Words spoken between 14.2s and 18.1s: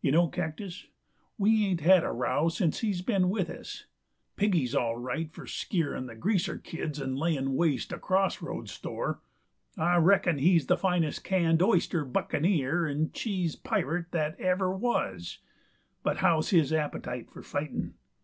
ever was, but how's his appetite for fightin'?